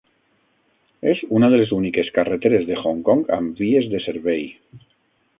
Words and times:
És 1.09 1.19
una 1.39 1.49
de 1.53 1.59
les 1.59 1.73
úniques 1.75 2.09
carreteres 2.15 2.65
de 2.69 2.77
Hong 2.79 3.03
Kong 3.09 3.21
amb 3.37 3.61
vies 3.65 3.91
de 3.93 4.01
servei. 4.07 4.41